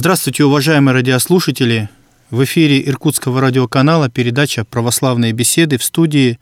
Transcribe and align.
Здравствуйте, 0.00 0.44
уважаемые 0.44 0.94
радиослушатели! 0.94 1.90
В 2.30 2.42
эфире 2.44 2.82
Иркутского 2.88 3.38
радиоканала 3.42 4.08
передача 4.08 4.64
«Православные 4.64 5.32
беседы» 5.32 5.76
в 5.76 5.84
студии 5.84 6.38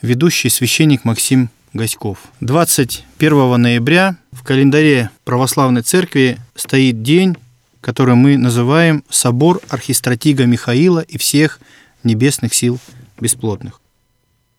ведущий 0.00 0.48
священник 0.48 1.04
Максим 1.04 1.50
Гаськов. 1.74 2.20
21 2.40 3.60
ноября 3.60 4.16
в 4.32 4.42
календаре 4.42 5.10
Православной 5.24 5.82
Церкви 5.82 6.38
стоит 6.54 7.02
день, 7.02 7.36
который 7.82 8.14
мы 8.14 8.38
называем 8.38 9.04
«Собор 9.10 9.60
архистратига 9.68 10.46
Михаила 10.46 11.00
и 11.00 11.18
всех 11.18 11.60
небесных 12.04 12.54
сил 12.54 12.78
бесплотных». 13.20 13.82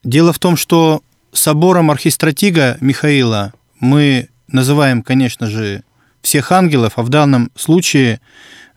Дело 0.04 0.32
в 0.32 0.38
том, 0.38 0.56
что 0.56 1.02
собором 1.32 1.90
архистратига 1.90 2.78
Михаила 2.80 3.52
мы 3.80 4.28
называем, 4.46 5.02
конечно 5.02 5.48
же, 5.48 5.82
всех 6.24 6.50
ангелов, 6.52 6.94
а 6.96 7.02
в 7.02 7.10
данном 7.10 7.50
случае 7.54 8.20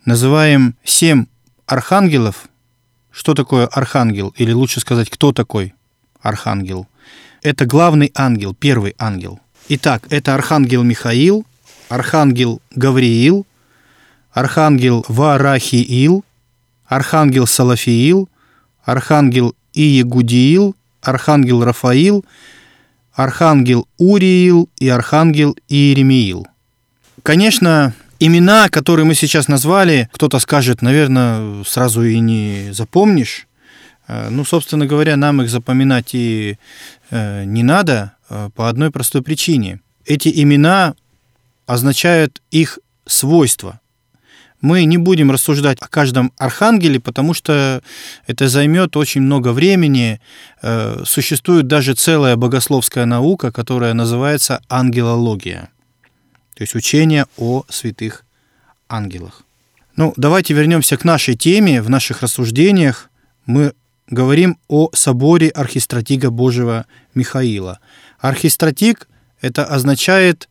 называем 0.06 0.76
семь 0.84 1.26
архангелов. 1.66 2.50
Что 3.10 3.34
такое 3.34 3.66
архангел? 3.68 4.34
Или 4.38 4.52
лучше 4.52 4.80
сказать, 4.82 5.10
кто 5.10 5.32
такой 5.32 5.74
архангел? 6.22 6.88
Это 7.42 7.66
главный 7.66 8.12
ангел, 8.16 8.54
первый 8.54 8.96
ангел. 9.00 9.40
Итак, 9.70 10.04
это 10.10 10.36
архангел 10.36 10.84
Михаил, 10.84 11.46
архангел 11.90 12.62
Гавриил, 12.76 13.48
архангел 14.34 15.06
Варахиил, 15.08 16.26
архангел 16.86 17.48
Салафиил, 17.48 18.30
архангел 18.84 19.56
Иегудиил, 19.74 20.76
архангел 21.02 21.64
Рафаил, 21.64 22.26
архангел 23.14 23.88
Уриил 23.98 24.70
и 24.78 24.90
архангел 24.90 25.56
Иеремиил– 25.70 26.46
Конечно, 27.24 27.94
имена, 28.20 28.70
которые 28.70 29.06
мы 29.06 29.16
сейчас 29.16 29.48
назвали, 29.48 30.10
кто-то 30.14 30.40
скажет, 30.40 30.82
наверное, 30.82 31.64
сразу 31.64 32.04
и 32.04 32.20
не 32.20 32.70
запомнишь. 32.72 33.48
Э, 34.08 34.30
ну, 34.30 34.46
собственно 34.46 34.86
говоря, 34.86 35.18
нам 35.18 35.42
их 35.42 35.50
запоминать 35.50 36.14
и 36.14 36.58
э, 37.10 37.44
не 37.44 37.64
надо 37.64 38.14
э, 38.30 38.50
по 38.56 38.70
одной 38.70 38.92
простой 38.92 39.22
причине. 39.22 39.82
Эти 40.06 40.30
имена 40.42 40.96
означают 41.66 42.42
их 42.50 42.80
свойства. 43.06 43.80
Мы 44.62 44.86
не 44.86 44.98
будем 44.98 45.30
рассуждать 45.30 45.78
о 45.82 45.88
каждом 45.88 46.34
архангеле, 46.38 47.00
потому 47.00 47.36
что 47.36 47.84
это 48.26 48.48
займет 48.48 48.98
очень 48.98 49.22
много 49.22 49.50
времени. 49.50 50.20
Существует 51.06 51.68
даже 51.68 51.94
целая 51.94 52.36
богословская 52.38 53.06
наука, 53.06 53.52
которая 53.52 53.94
называется 53.94 54.60
ангелология 54.68 55.70
то 56.58 56.64
есть 56.64 56.74
учение 56.74 57.28
о 57.38 57.66
святых 57.70 58.26
ангелах. 58.90 59.44
Ну, 59.96 60.12
давайте 60.18 60.56
вернемся 60.56 60.98
к 60.98 61.04
нашей 61.04 61.36
теме. 61.36 61.84
В 61.84 61.90
наших 61.92 62.24
рассуждениях 62.24 63.12
мы 63.46 63.74
говорим 64.10 64.58
о 64.68 64.90
соборе 64.92 65.50
архистратига 65.50 66.32
Божьего 66.32 66.88
Михаила. 67.14 67.80
Архистратиг– 68.18 69.08
это 69.42 69.66
означает 69.66 70.50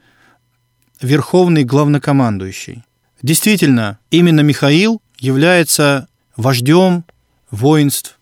верховный 1.01 1.65
главнокомандующий. 1.65 2.85
Действительно, 3.20 3.98
именно 4.13 4.43
Михаил 4.43 5.03
является 5.19 6.07
вождем 6.37 7.05
воинств 7.51 8.17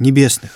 небесных. 0.00 0.50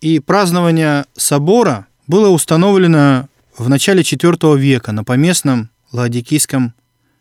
И 0.00 0.20
празднование 0.20 1.04
собора 1.18 1.86
было 2.06 2.30
установлено 2.30 3.28
в 3.60 3.68
начале 3.68 4.00
IV 4.00 4.58
века 4.58 4.90
на 4.92 5.04
поместном 5.04 5.68
Ладикийском 5.92 6.72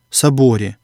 соборе, 0.10 0.78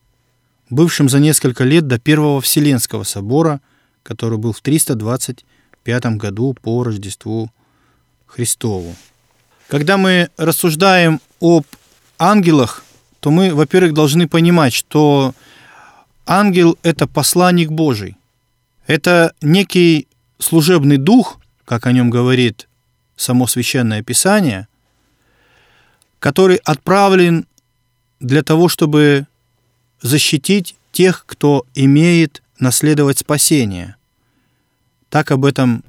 бывшем 0.70 1.08
за 1.08 1.20
несколько 1.20 1.64
лет 1.64 1.88
до 1.88 1.98
Первого 1.98 2.42
Вселенского 2.42 3.04
собора, 3.04 3.62
который 4.04 4.38
был 4.38 4.52
в 4.52 4.60
325 4.60 6.06
году 6.18 6.58
по 6.62 6.84
Рождеству 6.84 7.50
Христову. 8.26 8.96
Когда 9.70 9.96
мы 9.96 10.30
рассуждаем 10.36 11.22
об 11.40 11.64
ангелах, 12.20 12.84
то 13.22 13.32
мы, 13.32 13.56
во-первых, 13.56 13.94
должны 13.94 14.28
понимать, 14.28 14.74
что 14.74 15.34
ангел– 16.26 16.78
это 16.84 17.08
посланник 17.08 17.72
Божий. 17.72 18.18
Это 18.88 19.34
некий 19.42 20.10
служебный 20.38 20.98
дух, 20.98 21.40
как 21.64 21.88
о 21.88 21.94
нем 21.94 22.10
говорит 22.10 22.68
само 23.16 23.48
Священное 23.48 24.04
Писание– 24.04 24.68
который 26.20 26.58
отправлен 26.58 27.46
для 28.20 28.44
того, 28.44 28.70
чтобы 28.70 29.28
защитить 30.02 30.76
тех, 30.92 31.26
кто 31.26 31.66
имеет 31.74 32.42
наследовать 32.60 33.20
спасение. 33.20 33.96
Так 35.10 35.32
об 35.32 35.46
этом 35.46 35.84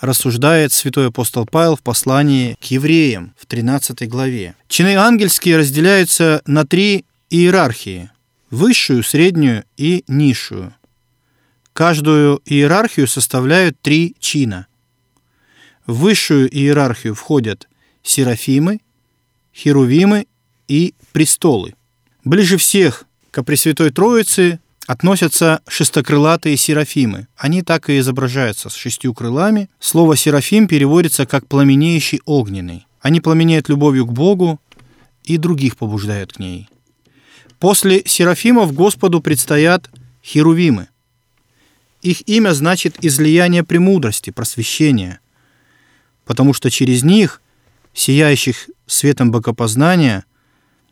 рассуждает 0.00 0.72
святой 0.72 1.08
апостол 1.08 1.46
Павел 1.46 1.76
в 1.76 1.82
послании 1.82 2.56
к 2.60 2.64
евреям 2.64 3.34
в 3.38 3.46
13 3.46 4.08
главе. 4.08 4.54
Чины 4.68 4.96
ангельские 4.96 5.56
разделяются 5.58 6.42
на 6.46 6.66
три 6.66 7.04
иерархии– 7.30 8.10
высшую, 8.50 9.02
среднюю 9.02 9.64
и 9.76 10.04
низшую. 10.08 10.74
Каждую 11.72 12.40
иерархию 12.46 13.06
составляют 13.06 13.80
три 13.80 14.16
чина. 14.18 14.66
В 15.86 15.98
высшую 15.98 16.48
иерархию 16.48 17.14
входят 17.14 17.68
серафимы, 18.02 18.80
херувимы 19.56 20.26
и 20.68 20.94
престолы. 21.12 21.74
Ближе 22.24 22.56
всех 22.58 23.04
к 23.30 23.42
Пресвятой 23.42 23.90
Троице 23.90 24.60
относятся 24.86 25.60
шестокрылатые 25.66 26.56
серафимы. 26.56 27.26
Они 27.36 27.62
так 27.62 27.90
и 27.90 27.98
изображаются 27.98 28.68
с 28.68 28.74
шестью 28.74 29.14
крылами. 29.14 29.68
Слово 29.80 30.16
«серафим» 30.16 30.68
переводится 30.68 31.26
как 31.26 31.46
«пламенеющий 31.46 32.20
огненный». 32.24 32.86
Они 33.00 33.20
пламенеют 33.20 33.68
любовью 33.68 34.06
к 34.06 34.12
Богу 34.12 34.60
и 35.24 35.38
других 35.38 35.76
побуждают 35.76 36.34
к 36.34 36.38
ней. 36.38 36.68
После 37.58 38.02
серафимов 38.04 38.74
Господу 38.74 39.20
предстоят 39.20 39.90
херувимы. 40.22 40.88
Их 42.02 42.28
имя 42.28 42.52
значит 42.52 42.96
«излияние 43.02 43.64
премудрости», 43.64 44.30
«просвещение», 44.30 45.20
потому 46.24 46.52
что 46.52 46.70
через 46.70 47.02
них, 47.02 47.40
сияющих 47.96 48.68
светом 48.86 49.32
богопознания 49.32 50.24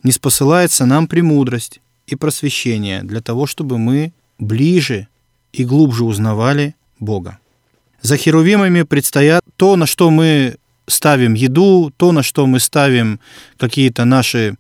не 0.03 0.11
спосылается 0.11 0.87
нам 0.87 1.07
премудрость 1.07 1.81
и 2.07 2.17
просвещение 2.17 3.03
для 3.03 3.21
того, 3.21 3.47
чтобы 3.47 3.79
мы 3.79 4.13
ближе 4.39 5.07
и 5.53 5.65
глубже 5.65 6.05
узнавали 6.05 6.75
Бога. 6.99 7.39
За 8.01 8.17
херувимами 8.17 8.83
предстоят 8.83 9.45
то, 9.57 9.77
на 9.77 9.87
что 9.87 10.11
мы 10.11 10.57
ставим 10.87 11.35
еду, 11.35 11.93
то, 11.97 12.13
на 12.13 12.23
что 12.23 12.47
мы 12.47 12.59
ставим 12.59 13.21
какие-то 13.59 14.05
наши 14.05 14.57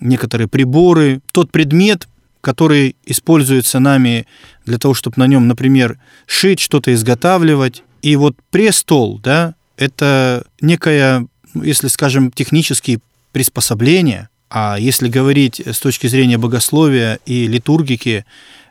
некоторые 0.00 0.48
приборы, 0.48 1.20
тот 1.32 1.50
предмет, 1.50 2.08
который 2.40 2.96
используется 3.06 3.78
нами 3.78 4.26
для 4.66 4.78
того, 4.78 4.94
чтобы 4.94 5.14
на 5.18 5.26
нем, 5.26 5.48
например, 5.48 5.98
шить, 6.26 6.60
что-то 6.60 6.92
изготавливать. 6.92 7.82
И 8.02 8.16
вот 8.16 8.36
престол, 8.50 9.18
да, 9.18 9.54
это 9.76 10.44
некая 10.60 11.26
если, 11.54 11.88
скажем, 11.88 12.30
технические 12.30 13.00
приспособления, 13.32 14.28
а 14.50 14.76
если 14.78 15.08
говорить 15.08 15.60
с 15.60 15.78
точки 15.80 16.06
зрения 16.06 16.38
богословия 16.38 17.18
и 17.26 17.46
литургики, 17.46 18.24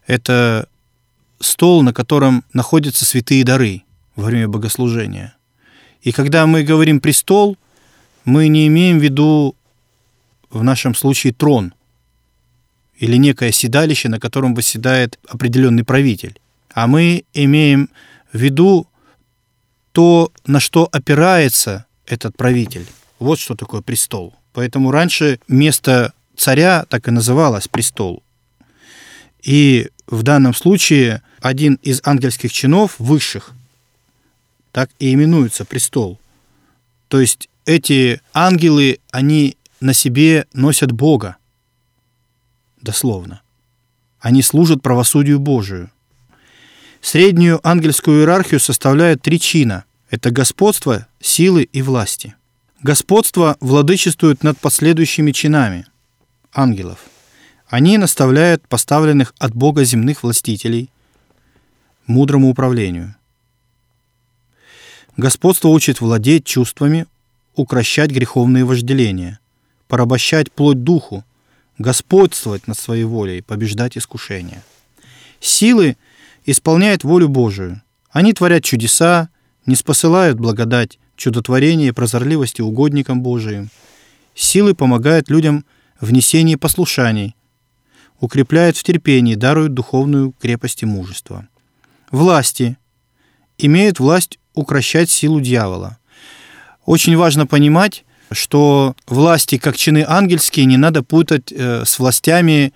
это 0.08 0.68
стол, 1.40 1.84
на 1.84 1.94
котором 1.94 2.44
находятся 2.54 3.06
святые 3.06 3.44
дары 3.44 3.84
во 4.16 4.26
время 4.26 4.48
богослужения. 4.48 5.36
И 6.02 6.12
когда 6.12 6.46
мы 6.48 6.64
говорим 6.64 7.00
«престол», 7.00 7.58
мы 8.26 8.48
не 8.48 8.68
имеем 8.68 9.00
в 9.00 9.04
виду 9.04 9.56
в 10.50 10.64
нашем 10.64 10.96
случае 10.96 11.34
трон 11.34 11.74
или 12.98 13.18
некое 13.18 13.52
седалище, 13.52 14.08
на 14.08 14.20
котором 14.20 14.54
восседает 14.56 15.20
определенный 15.28 15.84
правитель, 15.84 16.40
а 16.74 16.88
мы 16.88 17.26
имеем 17.34 17.90
в 18.32 18.38
виду 18.38 18.88
то, 19.92 20.32
на 20.46 20.60
что 20.60 20.88
опирается 20.92 21.86
этот 22.06 22.36
правитель. 22.36 22.86
Вот 23.20 23.40
что 23.40 23.56
такое 23.56 23.82
престол. 23.82 24.34
Поэтому 24.54 24.92
раньше 24.92 25.40
место 25.48 26.14
царя 26.36 26.86
так 26.90 27.08
и 27.08 27.12
называлось 27.12 27.68
престол. 27.68 28.24
И 29.42 29.90
в 30.08 30.24
данном 30.24 30.54
случае 30.54 31.22
один 31.42 31.76
из 31.82 32.02
ангельских 32.04 32.52
чинов 32.52 32.96
высших 33.00 33.52
так 34.72 34.90
и 35.00 35.14
именуется 35.14 35.66
престол. 35.66 36.20
То 37.08 37.20
есть 37.20 37.50
эти 37.66 38.22
ангелы, 38.34 39.00
они 39.12 39.58
на 39.80 39.94
себе 39.94 40.48
носят 40.54 40.92
Бога, 40.92 41.38
дословно. 42.82 43.42
Они 44.20 44.42
служат 44.42 44.82
правосудию 44.82 45.40
Божию. 45.40 45.92
Среднюю 47.02 47.60
ангельскую 47.68 48.22
иерархию 48.22 48.60
составляют 48.60 49.22
три 49.22 49.40
чина– 49.40 49.86
это 50.14 50.30
господство, 50.30 51.08
силы 51.20 51.64
и 51.64 51.82
власти. 51.82 52.36
Господство 52.84 53.58
владычествует 53.60 54.44
над 54.44 54.60
последующими 54.60 55.32
чинами 55.32 55.88
ангелов. 56.54 57.00
Они 57.66 57.98
наставляют 57.98 58.68
поставленных 58.68 59.34
от 59.40 59.56
Бога 59.56 59.84
земных 59.84 60.22
властителей 60.22 60.92
мудрому 62.06 62.52
управлению. 62.52 63.16
Господство 65.18 65.70
учит 65.70 66.00
владеть 66.00 66.46
чувствами, 66.46 67.08
укращать 67.56 68.12
греховные 68.12 68.66
вожделения, 68.66 69.40
порабощать 69.88 70.52
плоть 70.52 70.84
духу, 70.84 71.26
господствовать 71.80 72.68
над 72.68 72.78
своей 72.78 73.06
волей, 73.06 73.42
побеждать 73.42 73.98
искушения. 73.98 74.64
Силы 75.40 75.98
исполняют 76.46 77.04
волю 77.04 77.30
Божию. 77.30 77.82
Они 78.12 78.32
творят 78.34 78.64
чудеса, 78.64 79.30
не 79.66 79.76
спосылают 79.76 80.40
благодать, 80.40 81.00
чудотворение 81.16 81.90
и 81.90 81.92
прозорливости 81.92 82.62
угодникам 82.62 83.22
Божиим. 83.22 83.70
Силы 84.36 84.74
помогают 84.74 85.30
людям 85.30 85.66
в 86.02 86.12
несении 86.12 86.56
послушаний, 86.56 87.36
укрепляют 88.20 88.78
в 88.78 88.84
терпении, 88.84 89.36
даруют 89.36 89.74
духовную 89.74 90.34
крепость 90.40 90.84
и 90.84 90.86
мужество. 90.86 91.48
Власти 92.12 92.78
имеют 93.58 94.00
власть 94.00 94.40
укращать 94.54 95.10
силу 95.10 95.40
дьявола. 95.42 95.98
Очень 96.86 97.16
важно 97.16 97.48
понимать, 97.48 98.04
что 98.32 98.96
власти, 99.08 99.58
как 99.58 99.78
чины 99.78 100.04
ангельские, 100.08 100.66
не 100.66 100.78
надо 100.78 101.04
путать 101.04 101.52
э, 101.52 101.84
с 101.86 102.00
властями 102.00 102.74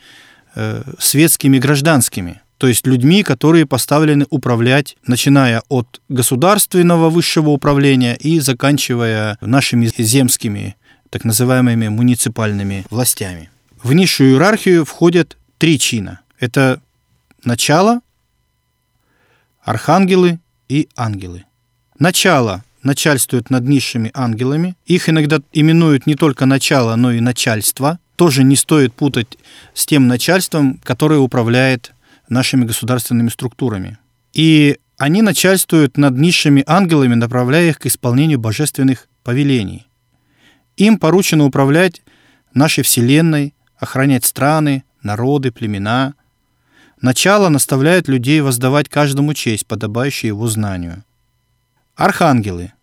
э, 0.56 0.83
светскими, 1.00 1.57
гражданскими. 1.57 2.42
То 2.57 2.68
есть 2.68 2.88
людьми, 2.88 3.24
которые 3.24 3.65
поставлены 3.65 4.25
управлять, 4.30 4.98
начиная 5.06 5.62
от 5.69 6.01
государственного 6.09 7.09
высшего 7.09 7.50
управления 7.50 8.15
и 8.15 8.39
заканчивая 8.39 9.38
нашими 9.42 9.92
земскими, 9.98 10.75
так 11.09 11.24
называемыми 11.24 11.88
муниципальными 11.88 12.86
властями. 12.89 13.50
В 13.83 13.94
низшую 13.94 14.31
иерархию 14.31 14.86
входят 14.86 15.38
три 15.59 15.77
чина. 15.77 16.21
Это 16.39 16.81
начало, 17.44 18.01
архангелы 19.62 20.39
и 20.68 20.89
ангелы. 20.95 21.45
Начало 22.00 22.63
начальствует 22.81 23.50
над 23.50 23.68
низшими 23.68 24.12
ангелами. 24.13 24.75
Их 24.86 25.09
иногда 25.09 25.39
именуют 25.54 26.07
не 26.07 26.15
только 26.15 26.45
начало, 26.45 26.95
но 26.95 27.12
и 27.12 27.19
начальство. 27.19 28.00
Тоже 28.15 28.44
не 28.44 28.56
стоит 28.56 28.94
путать 28.94 29.38
с 29.74 29.86
тем 29.86 30.07
начальством, 30.07 30.80
которое 30.83 31.19
управляет 31.19 31.92
нашими 32.29 32.65
государственными 32.65 33.29
структурами. 33.29 33.97
И 34.33 34.77
они 34.97 35.21
начальствуют 35.21 35.97
над 35.97 36.18
низшими 36.18 36.63
ангелами, 36.65 37.13
направляя 37.13 37.69
их 37.69 37.79
к 37.79 37.85
исполнению 37.85 38.39
божественных 38.39 39.07
повелений. 39.24 39.88
Им 40.75 40.97
поручено 40.97 41.45
управлять 41.45 42.01
нашей 42.53 42.83
Вселенной, 42.83 43.53
охранять 43.77 44.25
страны, 44.25 44.83
народы, 45.03 45.51
племена. 45.51 46.13
Начало 47.01 47.50
наставляет 47.50 48.07
людей 48.07 48.41
воздавать 48.41 48.89
каждому 48.89 49.33
честь, 49.33 49.68
подобающую 49.68 50.30
его 50.30 50.47
знанию. 50.47 51.03
Архангелы 51.95 52.73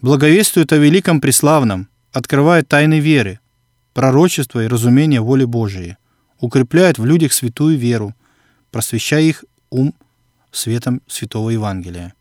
благовествуют 0.00 0.72
о 0.72 0.76
великом 0.76 1.20
преславном, 1.20 1.88
открывают 2.12 2.68
тайны 2.68 3.00
веры, 3.00 3.40
пророчества 3.92 4.64
и 4.64 4.68
разумения 4.68 5.20
воли 5.20 5.44
Божией, 5.44 5.96
укрепляют 6.38 6.98
в 6.98 7.04
людях 7.04 7.32
святую 7.32 7.78
веру, 7.78 8.14
просвещая 8.76 9.22
их 9.22 9.42
ум 9.70 9.94
светом 10.52 11.00
Святого 11.06 11.48
Евангелия. 11.48 12.12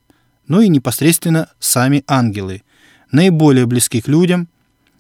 Ну 0.48 0.62
и 0.62 0.70
непосредственно 0.70 1.50
сами 1.60 2.06
ангелы, 2.08 2.64
наиболее 3.12 3.66
близки 3.66 4.00
к 4.00 4.08
людям, 4.08 4.48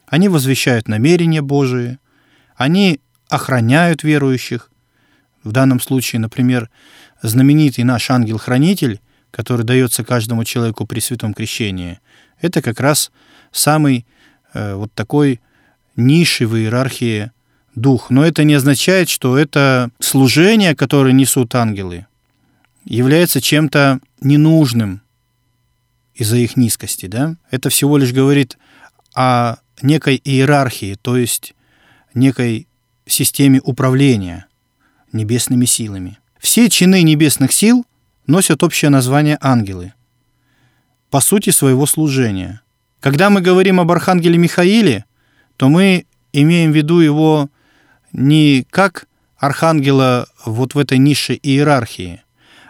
они 0.06 0.28
возвещают 0.28 0.90
намерения 0.90 1.42
Божии, 1.42 1.98
они 2.58 3.00
охраняют 3.30 4.04
верующих. 4.04 4.70
В 5.46 5.54
данном 5.54 5.80
случае, 5.80 6.20
например, 6.20 6.70
знаменитый 7.22 7.86
наш 7.86 8.12
ангел-хранитель, 8.12 9.00
который 9.32 9.66
дается 9.66 10.04
каждому 10.04 10.44
человеку 10.44 10.86
при 10.86 11.00
святом 11.00 11.34
крещении, 11.34 12.02
это 12.42 12.62
как 12.62 12.82
раз 12.82 13.14
самый 13.54 14.06
э, 14.54 14.76
вот 14.76 14.92
такой 14.94 15.40
низший 15.96 16.48
в 16.48 16.58
иерархии 16.58 17.32
дух. 17.76 18.10
Но 18.10 18.26
это 18.26 18.44
не 18.44 18.54
означает, 18.54 19.10
что 19.10 19.38
это 19.38 19.90
служение, 20.00 20.76
которое 20.76 21.14
несут 21.14 21.54
ангелы, 21.56 22.08
является 22.86 23.42
чем-то 23.42 24.00
ненужным 24.22 25.02
из-за 26.14 26.38
их 26.38 26.58
низкости. 26.58 27.08
Да? 27.08 27.36
Это 27.52 27.70
всего 27.70 27.98
лишь 27.98 28.14
говорит 28.14 28.58
о 29.14 29.58
некой 29.82 30.20
иерархии, 30.24 30.98
то 31.02 31.18
есть 31.18 31.54
некой 32.14 32.68
системе 33.06 33.62
управления 33.64 34.48
небесными 35.12 35.66
силами. 35.66 36.18
Все 36.40 36.70
чины 36.70 37.02
небесных 37.04 37.52
сил 37.52 37.86
носят 38.28 38.64
общее 38.64 38.90
название 38.90 39.38
ангелы 39.42 39.94
по 41.10 41.22
сути 41.22 41.50
своего 41.50 41.86
служения. 41.86 42.62
Когда 43.00 43.30
мы 43.30 43.42
говорим 43.42 43.80
об 43.80 43.92
архангеле 43.92 44.38
Михаиле, 44.38 45.06
то 45.58 45.70
мы 45.70 46.06
имеем 46.34 46.72
в 46.72 46.76
виду 46.76 47.00
его 47.00 47.50
не 48.16 48.66
как 48.70 49.08
архангела 49.38 50.28
вот 50.46 50.74
в 50.74 50.80
этой 50.80 50.98
нише 50.98 51.38
иерархии, 51.42 52.22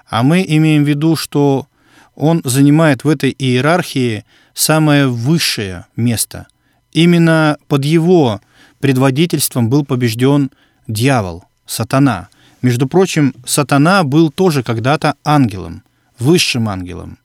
а 0.10 0.24
мы 0.24 0.44
имеем 0.48 0.84
в 0.84 0.88
виду, 0.88 1.16
что 1.16 1.68
он 2.16 2.42
занимает 2.44 3.04
в 3.04 3.10
этой 3.10 3.36
иерархии 3.38 4.26
самое 4.54 5.08
высшее 5.08 5.86
место. 5.96 6.48
Именно 6.92 7.58
под 7.68 7.86
его 7.86 8.42
предводительством 8.80 9.70
был 9.70 9.86
побежден 9.86 10.52
дьявол, 10.88 11.46
сатана. 11.66 12.30
Между 12.62 12.88
прочим, 12.88 13.34
сатана 13.46 14.04
был 14.04 14.32
тоже 14.32 14.64
когда-то 14.64 15.16
ангелом, 15.24 15.84
высшим 16.18 16.70
ангелом. 16.70 17.20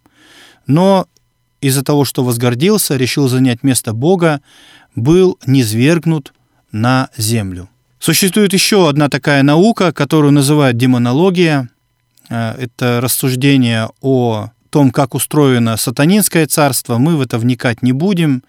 Но 0.67 1.07
из-за 1.61 1.85
того, 1.85 2.05
что 2.05 2.25
возгордился, 2.25 2.97
решил 2.97 3.29
занять 3.29 3.63
место 3.63 3.93
Бога, 3.93 4.41
был 4.95 5.39
низвергнут 5.47 6.35
на 6.73 7.11
землю. 7.17 7.69
Существует 8.01 8.55
еще 8.55 8.89
одна 8.89 9.11
такая 9.11 9.43
наука, 9.43 9.93
которую 9.93 10.33
называют 10.33 10.79
демонология. 10.79 11.69
Э, 12.31 12.55
это 12.59 13.01
рассуждение 13.03 13.91
о 14.01 14.49
том, 14.71 14.91
как 14.91 15.15
устроено 15.15 15.77
сатанинское 15.77 16.47
царство. 16.47 16.97
Мы 16.97 17.17
в 17.17 17.21
это 17.21 17.39
вникать 17.39 17.83
не 17.83 17.93
будем. 17.93 18.43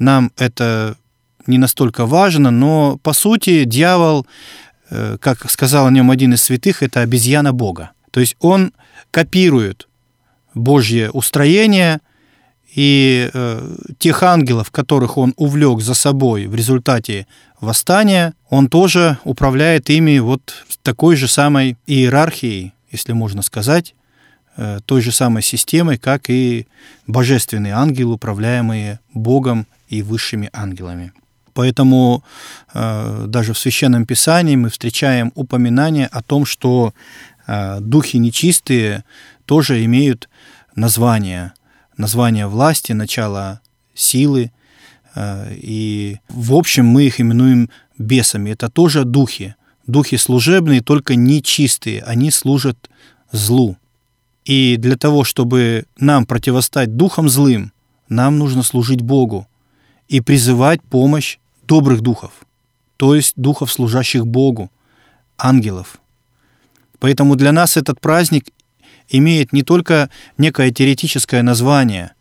Нам 0.00 0.32
это 0.36 0.96
не 1.46 1.58
настолько 1.58 2.06
важно, 2.06 2.50
но 2.50 2.98
по 2.98 3.12
сути 3.12 3.62
дьявол, 3.62 4.26
э, 4.90 5.16
как 5.20 5.48
сказал 5.48 5.86
о 5.86 5.90
нем 5.92 6.10
один 6.10 6.34
из 6.34 6.42
святых, 6.42 6.82
это 6.82 7.00
обезьяна 7.00 7.52
Бога. 7.52 7.92
То 8.10 8.18
есть 8.18 8.34
он 8.40 8.72
копирует 9.12 9.86
Божье 10.54 11.10
устроение, 11.10 12.00
и 12.74 13.30
э, 13.32 13.76
тех 13.98 14.22
ангелов, 14.22 14.70
которых 14.70 15.16
он 15.16 15.32
увлек 15.36 15.80
за 15.80 15.94
собой 15.94 16.46
в 16.46 16.54
результате 16.54 17.26
восстания, 17.60 18.34
он 18.50 18.68
тоже 18.68 19.18
управляет 19.24 19.90
ими 19.90 20.18
вот 20.18 20.64
такой 20.82 21.16
же 21.16 21.28
самой 21.28 21.76
иерархией, 21.86 22.72
если 22.90 23.12
можно 23.12 23.42
сказать, 23.42 23.94
э, 24.56 24.80
той 24.84 25.00
же 25.00 25.12
самой 25.12 25.42
системой, 25.42 25.98
как 25.98 26.30
и 26.30 26.66
божественные 27.06 27.74
ангелы, 27.74 28.14
управляемые 28.14 29.00
Богом 29.14 29.66
и 29.88 30.02
высшими 30.02 30.50
ангелами. 30.52 31.12
Поэтому 31.54 32.22
э, 32.74 33.24
даже 33.26 33.52
в 33.52 33.58
Священном 33.58 34.06
Писании 34.06 34.56
мы 34.56 34.70
встречаем 34.70 35.32
упоминание 35.34 36.06
о 36.06 36.22
том, 36.22 36.44
что 36.44 36.94
э, 37.46 37.80
духи 37.80 38.18
нечистые 38.18 39.04
тоже 39.44 39.84
имеют 39.84 40.28
название 40.76 41.52
название 41.98 42.46
власти, 42.46 42.92
начало 42.92 43.60
силы. 43.94 44.50
Э, 45.14 45.52
и, 45.54 46.18
в 46.28 46.54
общем, 46.54 46.86
мы 46.86 47.04
их 47.04 47.20
именуем 47.20 47.68
бесами. 47.98 48.50
Это 48.50 48.70
тоже 48.70 49.04
духи. 49.04 49.54
Духи 49.86 50.16
служебные, 50.16 50.80
только 50.80 51.14
нечистые. 51.14 52.02
Они 52.02 52.30
служат 52.30 52.88
злу. 53.32 53.76
И 54.44 54.76
для 54.78 54.96
того, 54.96 55.24
чтобы 55.24 55.84
нам 55.98 56.24
противостать 56.24 56.96
духам 56.96 57.28
злым, 57.28 57.72
нам 58.08 58.38
нужно 58.38 58.62
служить 58.62 59.02
Богу 59.02 59.46
и 60.08 60.20
призывать 60.20 60.82
помощь 60.82 61.38
добрых 61.66 62.00
духов, 62.00 62.32
то 62.96 63.14
есть 63.14 63.34
духов, 63.36 63.70
служащих 63.70 64.26
Богу, 64.26 64.70
ангелов. 65.36 66.00
Поэтому 66.98 67.36
для 67.36 67.52
нас 67.52 67.76
этот 67.76 68.00
праздник 68.00 68.48
имеет 69.08 69.52
не 69.52 69.62
только 69.62 70.10
некое 70.36 70.70
теоретическое 70.70 71.42
название, 71.42 72.12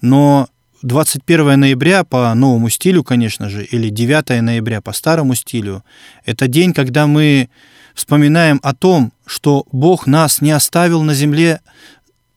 но 0.00 0.48
21 0.82 1.60
ноября 1.60 2.04
по 2.04 2.34
новому 2.34 2.68
стилю, 2.68 3.04
конечно 3.04 3.48
же, 3.48 3.64
или 3.64 3.88
9 3.88 4.42
ноября 4.42 4.80
по 4.80 4.92
старому 4.92 5.34
стилю, 5.34 5.84
это 6.24 6.48
день, 6.48 6.72
когда 6.72 7.06
мы 7.06 7.48
вспоминаем 7.94 8.58
о 8.62 8.74
том, 8.74 9.12
что 9.26 9.64
Бог 9.70 10.06
нас 10.06 10.40
не 10.40 10.50
оставил 10.50 11.02
на 11.02 11.14
земле 11.14 11.60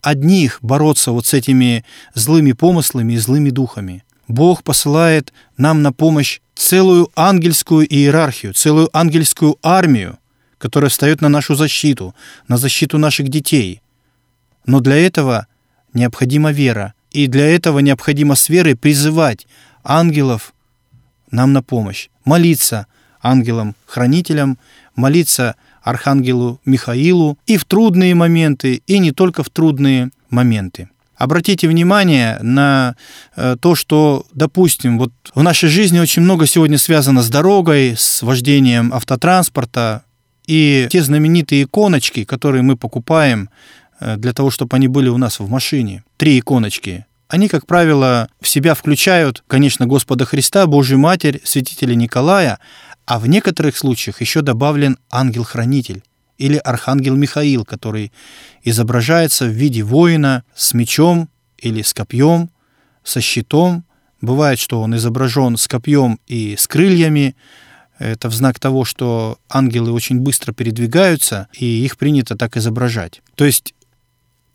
одних 0.01 0.59
бороться 0.61 1.11
вот 1.11 1.25
с 1.25 1.33
этими 1.33 1.83
злыми 2.13 2.51
помыслами 2.51 3.13
и 3.13 3.17
злыми 3.17 3.49
духами. 3.49 4.03
Бог 4.27 4.63
посылает 4.63 5.33
нам 5.57 5.81
на 5.81 5.91
помощь 5.91 6.39
целую 6.55 7.11
ангельскую 7.15 7.85
иерархию, 7.87 8.53
целую 8.53 8.95
ангельскую 8.95 9.57
армию, 9.63 10.17
которая 10.57 10.89
встает 10.89 11.21
на 11.21 11.29
нашу 11.29 11.55
защиту, 11.55 12.15
на 12.47 12.57
защиту 12.57 12.97
наших 12.97 13.29
детей. 13.29 13.81
Но 14.65 14.79
для 14.79 14.95
этого 14.95 15.47
необходима 15.93 16.51
вера, 16.51 16.93
и 17.11 17.27
для 17.27 17.45
этого 17.45 17.79
необходимо 17.79 18.35
с 18.35 18.49
верой 18.49 18.75
призывать 18.75 19.47
ангелов 19.83 20.53
нам 21.31 21.53
на 21.53 21.61
помощь, 21.61 22.09
молиться 22.25 22.87
ангелам-хранителям, 23.21 24.57
молиться 24.95 25.55
архангелу 25.81 26.59
Михаилу 26.65 27.37
и 27.45 27.57
в 27.57 27.65
трудные 27.65 28.15
моменты, 28.15 28.81
и 28.87 28.99
не 28.99 29.11
только 29.11 29.43
в 29.43 29.49
трудные 29.49 30.09
моменты. 30.29 30.89
Обратите 31.15 31.67
внимание 31.69 32.39
на 32.41 32.95
э, 33.35 33.55
то, 33.59 33.75
что, 33.75 34.25
допустим, 34.33 34.97
вот 34.97 35.13
в 35.33 35.41
нашей 35.43 35.69
жизни 35.69 35.99
очень 35.99 36.23
много 36.23 36.45
сегодня 36.45 36.77
связано 36.77 37.21
с 37.21 37.29
дорогой, 37.29 37.95
с 37.97 38.21
вождением 38.21 38.93
автотранспорта, 38.93 40.03
и 40.47 40.87
те 40.89 41.01
знаменитые 41.01 41.63
иконочки, 41.63 42.23
которые 42.23 42.61
мы 42.61 42.77
покупаем 42.77 43.49
э, 43.99 44.17
для 44.17 44.33
того, 44.33 44.51
чтобы 44.51 44.75
они 44.75 44.87
были 44.87 45.09
у 45.09 45.17
нас 45.17 45.39
в 45.39 45.49
машине, 45.49 46.03
три 46.17 46.39
иконочки, 46.39 47.05
они, 47.27 47.47
как 47.47 47.65
правило, 47.65 48.29
в 48.39 48.47
себя 48.47 48.75
включают, 48.75 49.43
конечно, 49.47 49.87
Господа 49.87 50.25
Христа, 50.25 50.67
Божью 50.67 50.99
Матерь, 50.99 51.41
святителя 51.43 51.95
Николая, 51.95 52.59
а 53.05 53.19
в 53.19 53.27
некоторых 53.27 53.77
случаях 53.77 54.21
еще 54.21 54.41
добавлен 54.41 54.97
ангел-хранитель 55.11 56.03
или 56.37 56.57
архангел 56.57 57.15
Михаил, 57.15 57.65
который 57.65 58.11
изображается 58.63 59.45
в 59.45 59.49
виде 59.49 59.83
воина 59.83 60.43
с 60.55 60.73
мечом 60.73 61.29
или 61.57 61.81
с 61.81 61.93
копьем, 61.93 62.49
со 63.03 63.21
щитом. 63.21 63.85
Бывает, 64.21 64.59
что 64.59 64.81
он 64.81 64.95
изображен 64.95 65.57
с 65.57 65.67
копьем 65.67 66.19
и 66.27 66.55
с 66.57 66.67
крыльями. 66.67 67.35
Это 67.97 68.29
в 68.29 68.33
знак 68.33 68.59
того, 68.59 68.83
что 68.83 69.39
ангелы 69.49 69.91
очень 69.91 70.19
быстро 70.19 70.51
передвигаются, 70.51 71.47
и 71.53 71.65
их 71.65 71.97
принято 71.97 72.35
так 72.35 72.57
изображать. 72.57 73.21
То 73.35 73.45
есть 73.45 73.73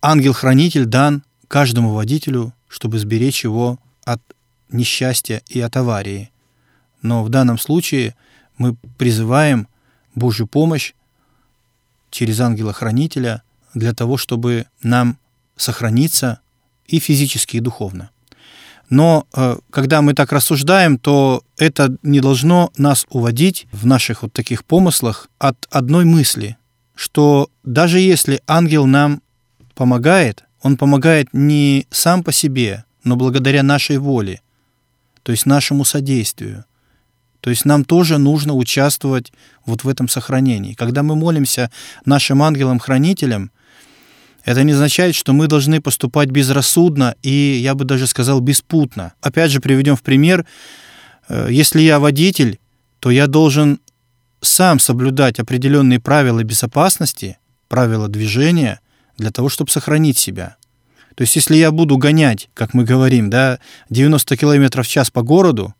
ангел-хранитель 0.01 0.85
дан 0.85 1.23
каждому 1.47 1.93
водителю, 1.93 2.53
чтобы 2.67 2.99
сберечь 2.99 3.43
его 3.43 3.79
от 4.05 4.21
несчастья 4.69 5.41
и 5.47 5.59
от 5.59 5.75
аварии. 5.75 6.31
Но 7.01 7.23
в 7.23 7.29
данном 7.29 7.57
случае 7.57 8.15
мы 8.57 8.75
призываем 8.97 9.67
Божью 10.13 10.45
помощь 10.45 10.93
через 12.11 12.39
ангела-хранителя 12.39 13.41
для 13.73 13.93
того, 13.93 14.17
чтобы 14.17 14.65
нам 14.83 15.17
сохраниться 15.55 16.39
и 16.85 16.99
физически, 16.99 17.57
и 17.57 17.61
духовно. 17.61 18.11
Но 18.91 19.25
э, 19.33 19.55
когда 19.69 20.01
мы 20.01 20.13
так 20.13 20.33
рассуждаем, 20.33 20.97
то 20.97 21.43
это 21.57 21.95
не 22.03 22.19
должно 22.19 22.73
нас 22.75 23.05
уводить 23.09 23.65
в 23.71 23.85
наших 23.85 24.23
вот 24.23 24.33
таких 24.33 24.65
помыслах 24.65 25.29
от 25.39 25.55
одной 25.71 26.03
мысли, 26.03 26.57
что 26.93 27.49
даже 27.63 27.99
если 27.99 28.41
ангел 28.47 28.85
нам 28.85 29.21
помогает, 29.75 30.43
он 30.61 30.75
помогает 30.75 31.29
не 31.31 31.87
сам 31.89 32.21
по 32.21 32.33
себе, 32.33 32.83
но 33.05 33.15
благодаря 33.15 33.63
нашей 33.63 33.97
воле, 33.97 34.41
то 35.23 35.31
есть 35.31 35.45
нашему 35.45 35.85
содействию. 35.85 36.65
То 37.39 37.49
есть 37.49 37.63
нам 37.63 37.85
тоже 37.85 38.17
нужно 38.17 38.53
участвовать 38.55 39.31
вот 39.65 39.85
в 39.85 39.87
этом 39.87 40.09
сохранении. 40.09 40.73
Когда 40.73 41.01
мы 41.01 41.15
молимся 41.15 41.71
нашим 42.03 42.43
ангелам-хранителям, 42.43 43.51
это 44.43 44.63
не 44.63 44.73
означает, 44.73 45.15
что 45.15 45.33
мы 45.33 45.47
должны 45.47 45.81
поступать 45.81 46.29
безрассудно 46.29 47.15
и, 47.21 47.59
я 47.61 47.75
бы 47.75 47.85
даже 47.85 48.07
сказал, 48.07 48.39
беспутно. 48.39 49.13
Опять 49.21 49.51
же, 49.51 49.59
приведем 49.59 49.95
в 49.95 50.01
пример, 50.01 50.45
э, 51.29 51.47
если 51.51 51.81
я 51.81 51.99
водитель, 51.99 52.59
то 52.99 53.11
я 53.11 53.27
должен 53.27 53.79
сам 54.41 54.79
соблюдать 54.79 55.39
определенные 55.39 55.99
правила 55.99 56.43
безопасности, 56.43 57.37
правила 57.67 58.07
движения 58.07 58.79
для 59.17 59.31
того, 59.31 59.49
чтобы 59.49 59.69
сохранить 59.69 60.17
себя. 60.17 60.55
То 61.15 61.21
есть, 61.21 61.35
если 61.35 61.55
я 61.55 61.71
буду 61.71 61.97
гонять, 61.97 62.49
как 62.53 62.73
мы 62.73 62.83
говорим, 62.83 63.29
да, 63.29 63.59
90 63.89 64.37
км 64.37 64.81
в 64.81 64.87
час 64.87 65.11
по 65.11 65.21
городу, 65.21 65.75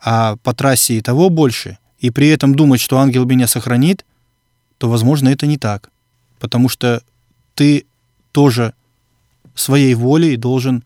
а 0.00 0.36
по 0.36 0.54
трассе 0.54 0.94
и 0.94 1.00
того 1.00 1.28
больше, 1.28 1.78
и 1.98 2.10
при 2.10 2.28
этом 2.28 2.54
думать, 2.54 2.80
что 2.80 2.98
ангел 2.98 3.24
меня 3.24 3.46
сохранит, 3.46 4.04
то, 4.78 4.88
возможно, 4.88 5.28
это 5.28 5.46
не 5.46 5.58
так. 5.58 5.90
Потому 6.38 6.68
что 6.68 7.02
ты 7.58 7.86
тоже 8.30 8.72
своей 9.56 9.94
волей 9.94 10.36
должен 10.36 10.84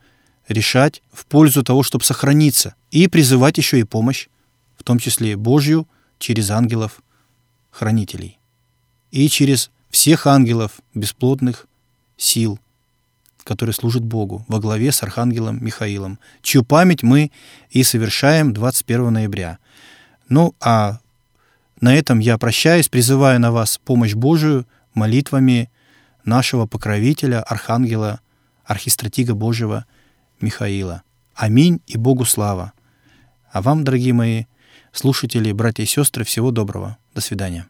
решать 0.49 1.02
в 1.12 1.26
пользу 1.26 1.62
того, 1.62 1.83
чтобы 1.83 2.02
сохраниться, 2.02 2.75
и 2.91 3.09
призывать 3.09 3.59
еще 3.59 3.79
и 3.79 3.85
помощь, 3.85 4.29
в 4.79 4.83
том 4.83 4.99
числе 4.99 5.37
Божью, 5.37 5.87
через 6.19 6.50
ангелов-хранителей, 6.50 8.38
и 9.11 9.29
через 9.29 9.71
всех 9.91 10.26
ангелов 10.26 10.81
бесплотных 10.95 11.67
сил, 12.17 12.59
который 13.45 13.75
служит 13.75 14.02
Богу 14.02 14.43
во 14.49 14.59
главе 14.59 14.93
с 14.93 15.02
Архангелом 15.02 15.62
Михаилом, 15.62 16.19
чью 16.41 16.64
память 16.64 17.02
мы 17.02 17.33
и 17.69 17.83
совершаем 17.83 18.55
21 18.55 19.12
ноября. 19.12 19.59
Ну, 20.31 20.55
а 20.59 21.00
на 21.83 21.95
этом 21.95 22.19
я 22.19 22.38
прощаюсь, 22.38 22.88
призываю 22.88 23.41
на 23.41 23.52
вас 23.52 23.76
помощь 23.76 24.14
Божию 24.14 24.67
молитвами 24.95 25.69
нашего 26.25 26.67
покровителя, 26.67 27.43
Архангела, 27.43 28.21
Архистратига 28.64 29.35
Божьего 29.35 29.87
Михаила. 30.41 31.02
Аминь 31.35 31.81
и 31.87 31.97
Богу 31.97 32.25
слава. 32.25 32.73
А 33.50 33.62
вам, 33.62 33.85
дорогие 33.85 34.12
мои 34.12 34.45
слушатели, 34.93 35.52
братья 35.52 35.83
и 35.83 35.87
сестры, 35.87 36.25
всего 36.25 36.50
доброго. 36.50 36.99
До 37.14 37.21
свидания. 37.21 37.67